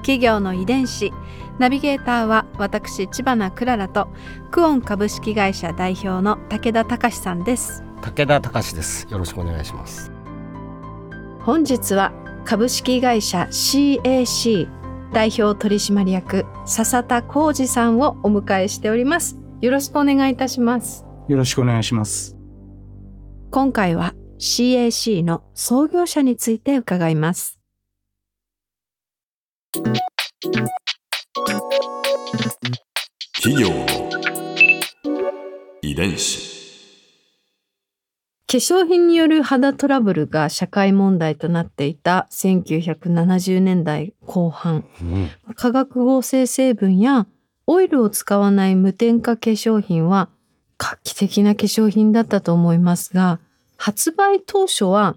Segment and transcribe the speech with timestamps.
[0.00, 1.12] 企業の遺伝子
[1.58, 4.08] ナビゲーターは私千葉なクララと
[4.50, 9.06] クオン株式会社代表の武田隆さんです武田隆です。
[9.10, 10.10] よろしくお願いします。
[11.40, 12.12] 本日は
[12.44, 14.68] 株式会社 CAC
[15.12, 22.36] 代表取締役笹田浩二さんをお迎えしておりますよろしくお願いいたしますよろしくお願いします。
[23.50, 27.59] 今回は CAC の創業者について伺います
[29.72, 29.86] 企
[33.62, 33.86] 業の
[35.80, 36.50] 遺伝子。
[38.48, 44.84] 化粧品による肌トラブルが社会問題となっていた1970年代後半。
[45.02, 47.28] うん、化学合成成分や
[47.68, 50.30] オイルを使わない無添加化粧品は
[50.78, 53.38] 画期的な化粧品だったと思いますが
[53.76, 55.14] 発売当初は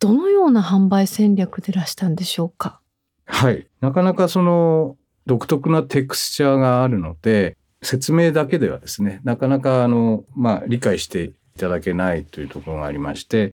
[0.00, 2.80] どのような販売戦略でいらしたんでしょうか？
[3.26, 3.66] はい。
[3.80, 4.96] なかなかその
[5.26, 13.52] 独特なテクスチャーがあるので、説明だけではですね、なかなかあの、まあ理解していただけないというところがありまして、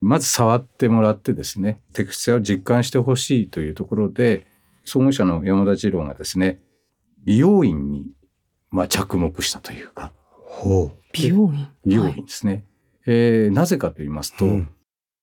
[0.00, 4.46] まず触ってもらってですね、テクスチャーを実感してほしいというところで、
[4.84, 6.58] 創業者の山田次郎がですね、
[7.24, 8.06] 美容院に、
[8.70, 11.68] まあ、着目したというか、ほ美容院？
[11.84, 12.64] 美容はい院ですね。
[13.06, 14.38] えーなぜかと言いますう。
[14.38, 14.70] と、うん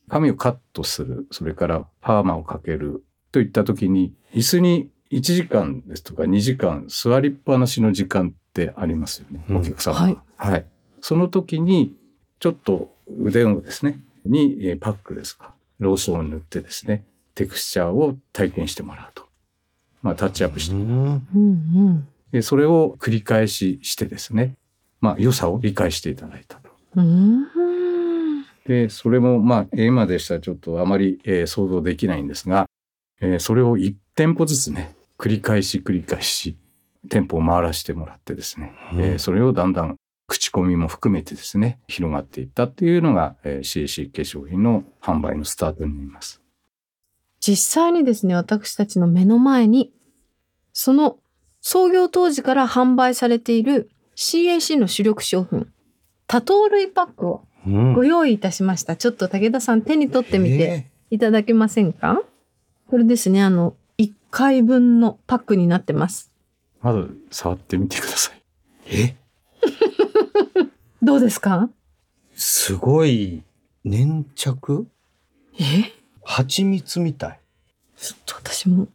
[0.09, 3.03] 髪をカットする、それからパーマをかける
[3.37, 10.01] といった時に、椅子に1時間ですとか2時間座りっぱなしの時間ってありますよね、うんお客様は。
[10.01, 10.65] はいはい。
[11.01, 11.95] その時に、
[12.39, 12.91] ちょっと
[13.21, 19.27] 腕をですね、にえーパックですか、ローションを塗ってですね、テクスチャーを体験してもらうと。
[20.01, 21.23] まあ、タッチアップして、うん
[22.33, 24.55] うんそれを繰り返ししてですね、
[24.99, 26.69] まあ、良さを理解していただいたと。
[26.95, 27.47] うーん
[28.67, 32.66] で、それも、まあ、今でしたらちょっとあまり、えー想像できないんですが、
[33.21, 36.57] えーそれを1店舗ずつね、繰り返し繰り返し、
[37.09, 39.95] 店舗を回らせてもらってですね、うんえーそれをだんだん
[40.27, 46.41] 口コミも含めてですね、広がっていったっていうのが、えー CAC 化粧品の販売のスタートになります。
[47.39, 49.93] 実際にですね私たちの目の前に
[50.73, 51.17] その
[51.61, 55.67] 創業当時から販売されている CAC の主力商品
[56.25, 58.95] 多糖類パックをうんご用意いたしました。
[58.95, 62.21] ちょっと武田さん手に取ってみてえいただけませんか？
[62.89, 66.31] これですね、あの、1回分のパックになってます。
[66.81, 68.31] まず触ってみてくださ
[68.85, 68.89] い。
[68.89, 69.15] ーえ？
[71.01, 71.69] どうですか？
[72.35, 73.43] すごい
[73.83, 74.87] 粘着？
[75.59, 75.91] え？
[76.23, 77.39] 蜂蜜みたい。
[77.97, 78.87] ちょっと私も。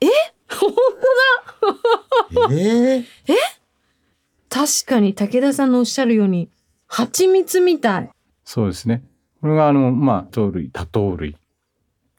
[0.00, 0.06] え？
[0.48, 0.72] 本
[2.48, 2.98] 当 え？
[2.98, 3.04] ー、
[4.48, 6.48] 確かに武田さんのおっしゃるように、
[6.86, 8.10] 蜂蜜みたい。
[8.44, 9.02] そうですね。
[9.40, 11.36] これがあの、まあ、糖類、多糖類。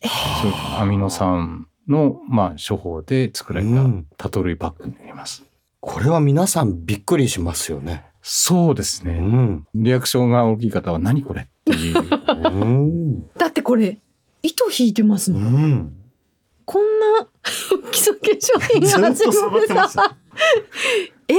[0.03, 5.43] そういうアミノ酸の、まあ、処方で作られたうん多糖類パックになります。
[5.79, 8.05] これは皆さんびっくりしますよね。
[8.21, 9.13] そうですね。
[9.19, 9.65] ん。
[9.73, 11.97] リアクションが大きい方は何これっていう。
[11.97, 13.27] うん。
[13.35, 13.99] だってこれ、
[14.43, 15.71] 糸引いてますうもん。
[15.71, 15.93] ん。
[16.65, 17.27] こんな
[17.91, 19.97] 基礎化粧品がずっと触ってます
[21.27, 21.37] えー、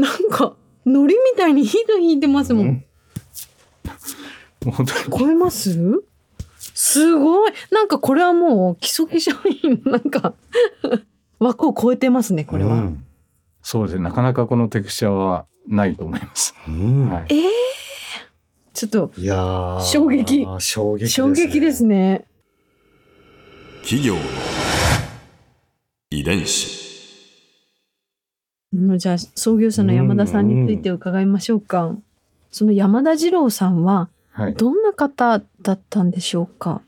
[0.00, 2.66] なんか、海苔みたいに糸引いてますもん。
[2.66, 2.84] うん
[4.64, 6.04] もう本当に超えます？
[6.94, 7.52] すごい。
[7.72, 10.34] なんかこれはもう基礎化粧品のなんか
[11.40, 12.74] 枠を超えてますね、これは。
[12.74, 13.04] うん
[13.66, 14.02] そうですね。
[14.02, 16.54] なかなかこのテクスチャーはないと思います。
[16.68, 17.26] うんはい。
[17.30, 17.40] えー、
[18.74, 22.26] ちょっといやー衝撃衝撃です、衝撃ですね。
[23.80, 24.20] 企業の
[26.10, 26.84] 遺伝子。
[28.74, 31.96] うんじゃあ創業者の山田さんについて伺いましょうか。
[32.50, 34.54] その山田二郎さんははい。
[34.54, 36.82] どんな方だったんでしょうか？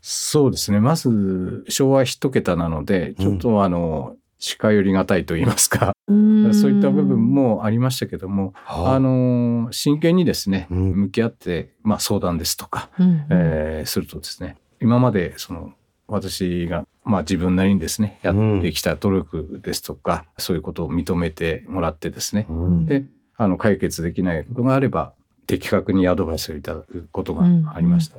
[0.00, 0.80] そうですね。
[0.80, 7.20] まず、昭和一桁なので、ちょっとあの、近寄りがたいと言いますか、うんそういった部分。
[7.34, 15.72] もありましたけども、はあの、真剣にですね、うん向き合って、まあ相談ですとか、うんえーするとですね、今までその、
[16.06, 23.04] 私が、まあ自分なりにですね、やってきた努力ですとか、そういうことを認めてもらってですね、うんで、
[23.36, 25.14] あの、解決できないことがあれば、
[25.46, 27.44] 的確にアドバイスをいただくことが
[27.74, 28.18] ありました。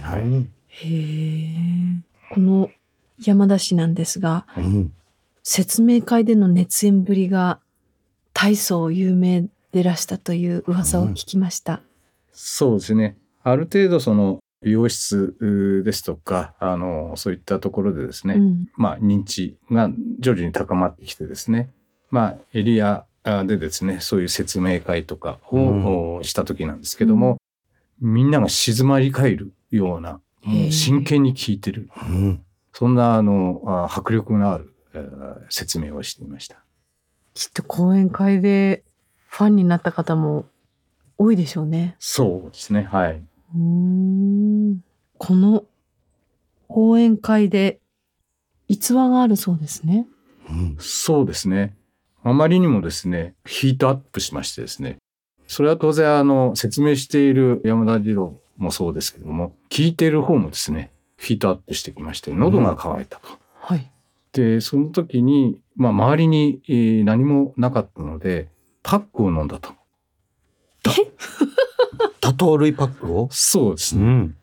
[0.00, 0.22] はい。
[0.22, 2.34] うんへえ。
[2.34, 2.70] この
[3.20, 4.92] 山田氏なんですが、うん。
[5.42, 7.58] 説明会での熱演ぶりが
[8.34, 11.80] 大層有名でらしたという噂を聞きました。
[12.32, 13.16] そうですね。
[13.42, 18.68] ある程度その美容室ですとか、あの、そういったところでですね、うん。
[18.76, 19.90] まあ認知が
[20.20, 21.70] 徐々に高まってきてですね、
[22.10, 23.04] まあエリア
[23.46, 27.38] でですね、そういう説明会とかを、した時なんですけども、
[28.00, 32.44] みんなが静まり返るような、もう真剣に聞いてる、うん。
[32.72, 36.62] そんなあの、あ迫力のある、えー説明をしていました。
[37.34, 38.84] きっと講演会で
[39.28, 40.46] ファンになった方も
[41.16, 41.96] 多いでしょうね。
[41.98, 43.22] そうですね、はい。
[43.54, 44.80] うーん
[45.18, 45.64] この
[46.68, 47.80] 講演会で
[48.68, 50.06] 逸話があるそうですね。
[50.50, 50.76] うん。
[50.78, 51.76] そうですね。
[52.28, 54.96] あまりにもですね、ヒートアップしましてですね、
[55.46, 63.28] それは当然あの、説明している山田次郎もそうですけども、聞いている方もですね、ヒートアップしてきまして、喉が渇いたと。
[63.60, 63.90] はい。
[64.32, 68.48] で、その時に、まあ、周りに、えー何もなかったので、
[68.82, 69.72] パックを飲んだと。
[72.20, 73.28] 多糖類パックを？
[73.30, 74.04] そうですね。
[74.04, 74.36] うん。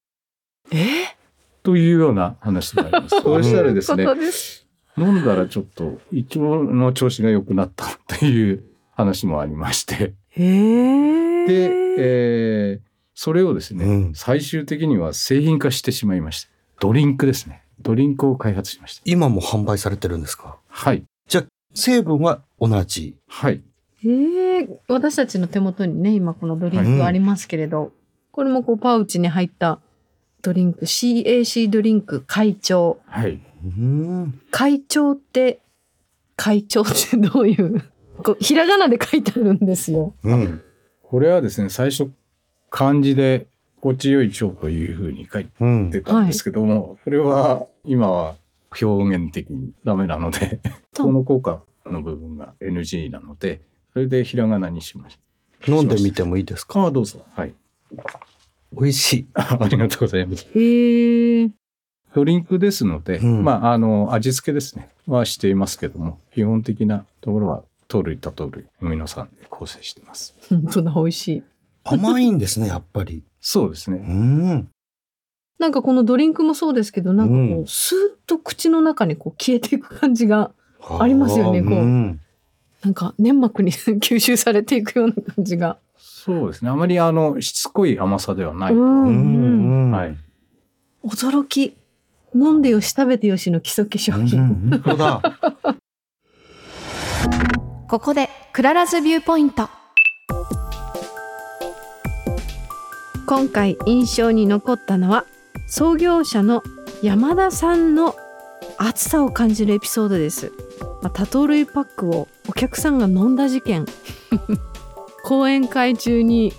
[0.71, 1.15] え？
[1.63, 3.09] というような話があります。
[3.21, 4.64] そうしたらですねそう、です。
[4.97, 12.85] 飲んだらちょっと胃腸の調子が良くなったという話もありまして、えー、で、えー
[13.17, 16.49] それをですね、うん最終的には製品化してしまいました。
[16.81, 17.63] ドリンクですね。
[17.79, 19.01] ドリンクを開発しました。
[19.05, 20.57] 今も販売されてるんですか？
[20.67, 21.05] はい。
[21.73, 23.15] 成分は同じ。
[23.29, 23.61] はい。
[24.03, 27.93] えー、私たちの手元にね、今このドリンクありますけれど、
[28.33, 29.79] これもこうパウチに入った
[30.41, 32.99] ドリンク、CAC ドリンク会長。
[33.05, 33.39] はい。
[33.65, 34.39] うん。
[34.51, 35.59] 会長って、
[36.35, 37.81] 会長ってどういう、
[38.23, 40.13] こうひらがなで書いてあるんですよ。
[40.23, 40.61] うん。
[41.03, 42.09] これはですね、最初、
[42.69, 43.47] 漢字で、
[43.81, 45.91] 心地よい腸というふうに書いうん。
[45.91, 48.35] てたんですけども、これは、今は
[48.81, 50.59] 表現的にダメなので、
[50.97, 53.61] この効果の部分が NG なので、
[53.93, 55.19] それでひらがなにしまし
[55.67, 56.73] 飲んでみてもいいですた。
[56.73, 56.81] か？
[56.81, 57.23] ああ、どうぞ。
[57.33, 57.53] はい。
[58.73, 59.27] 美味しい。
[59.35, 60.47] あありがとうございます。
[60.53, 61.24] へえ。
[62.15, 70.33] ドリンクですので、うんまあ、あの、味付けですね、はしていますけども、基本的なところは、糖類、多糖類、アミノ酸で構成しています。
[70.49, 71.43] 本当だ、美味しい。
[71.83, 73.17] 甘いんですね、やっぱり。
[73.17, 73.97] う そうですね。
[73.97, 74.69] ん。
[75.59, 80.51] なんかこのドリンクもそうですけど、なんかこう、うんスーッと口の中にこう消えていく感じが、
[80.97, 82.21] ありますよねこうん
[82.81, 85.79] なんか粘膜に吸収されていくような感じが。
[85.97, 86.71] そうですね。
[86.71, 88.73] あまり、あの、しつこい甘さではない。
[88.73, 89.91] うん。
[89.91, 90.17] はい。
[91.03, 91.75] 驚き。
[92.35, 94.27] 飲んでよし食べてよしの基礎化粧うん。
[94.27, 94.69] 品。
[94.69, 95.21] 本当だ。
[97.87, 99.69] ここで Clara's Viewpoint
[103.25, 105.25] 今回印象に残ったのは
[105.67, 106.61] 創業者の
[107.01, 108.15] 山田さんの
[108.77, 110.51] 熱さを感じるエピソードです、
[111.01, 113.85] まあ、多糖類パックをお客さんが飲んだ事件
[115.23, 116.53] 講演会中に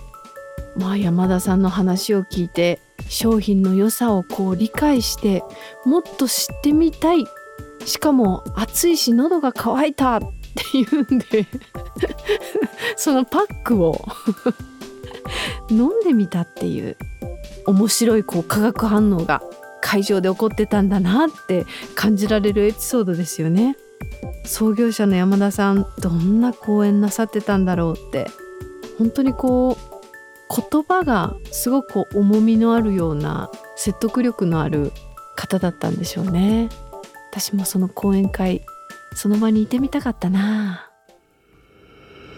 [0.75, 5.43] まあ山田さんの話を聞いて商品の良さをこう理解して
[5.85, 7.25] もっと知ってみたい。
[7.85, 10.19] しかも暑いし喉が渇いたっ
[10.71, 11.47] ていうんで
[12.97, 14.03] そのパックを
[15.71, 16.97] 飲んでみたっていう
[17.65, 19.41] 面白いこう化学反応が
[19.79, 21.65] 会場で起こってたんだなって
[21.95, 23.77] 感じられるエピソードですよね。
[24.43, 28.29] 創業者の山田さんどんな講演なさってたんだろうって。
[28.97, 29.86] 本当にこう
[30.49, 34.91] 言葉がすごく重みのあるような説得力のある
[35.35, 36.69] 方だったんでしょうね。
[37.31, 38.61] 私もその講演会
[39.13, 40.89] その場にいてみたかったな。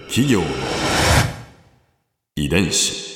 [0.08, 0.48] 企業の
[2.36, 3.10] 遺伝子。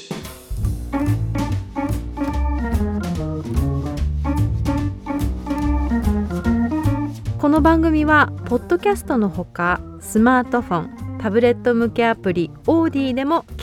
[7.39, 10.81] この番組はポッドキャストのほかスマートフォ
[11.17, 13.52] ンタブレット向けアプリオーディでも聞